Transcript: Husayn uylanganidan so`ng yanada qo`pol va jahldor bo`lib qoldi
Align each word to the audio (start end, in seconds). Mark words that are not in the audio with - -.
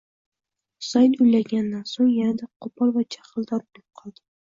Husayn 0.85 1.11
uylanganidan 1.25 1.83
so`ng 1.91 2.07
yanada 2.13 2.47
qo`pol 2.67 2.95
va 2.97 3.05
jahldor 3.17 3.63
bo`lib 3.67 4.01
qoldi 4.01 4.25